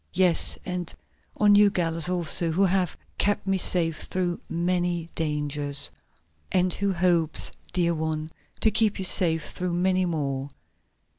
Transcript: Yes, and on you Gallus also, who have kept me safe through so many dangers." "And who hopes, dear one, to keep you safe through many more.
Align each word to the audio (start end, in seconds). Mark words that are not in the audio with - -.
Yes, 0.15 0.57
and 0.65 0.91
on 1.37 1.53
you 1.53 1.69
Gallus 1.69 2.09
also, 2.09 2.49
who 2.53 2.63
have 2.65 2.97
kept 3.19 3.45
me 3.45 3.59
safe 3.59 4.01
through 4.05 4.37
so 4.37 4.41
many 4.49 5.09
dangers." 5.15 5.91
"And 6.51 6.73
who 6.73 6.91
hopes, 6.93 7.51
dear 7.71 7.93
one, 7.93 8.31
to 8.61 8.71
keep 8.71 8.97
you 8.97 9.05
safe 9.05 9.51
through 9.51 9.73
many 9.73 10.05
more. 10.07 10.49